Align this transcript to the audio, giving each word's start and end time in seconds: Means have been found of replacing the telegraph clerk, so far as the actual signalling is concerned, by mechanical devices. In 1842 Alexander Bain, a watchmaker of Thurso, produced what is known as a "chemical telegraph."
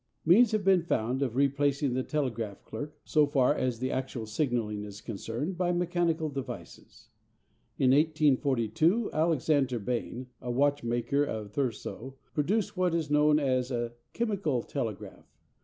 Means 0.25 0.51
have 0.51 0.63
been 0.65 0.81
found 0.81 1.21
of 1.21 1.35
replacing 1.35 1.93
the 1.93 2.01
telegraph 2.01 2.65
clerk, 2.65 2.97
so 3.05 3.27
far 3.27 3.53
as 3.53 3.77
the 3.77 3.91
actual 3.91 4.25
signalling 4.25 4.83
is 4.83 4.99
concerned, 4.99 5.59
by 5.59 5.71
mechanical 5.71 6.27
devices. 6.27 7.09
In 7.77 7.91
1842 7.91 9.11
Alexander 9.13 9.77
Bain, 9.77 10.25
a 10.41 10.49
watchmaker 10.49 11.23
of 11.23 11.51
Thurso, 11.51 12.15
produced 12.33 12.75
what 12.75 12.95
is 12.95 13.11
known 13.11 13.37
as 13.37 13.69
a 13.69 13.91
"chemical 14.13 14.63
telegraph." 14.63 15.37